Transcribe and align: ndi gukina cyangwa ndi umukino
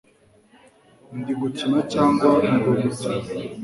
ndi 1.19 1.33
gukina 1.41 1.79
cyangwa 1.93 2.27
ndi 2.53 2.67
umukino 2.73 3.19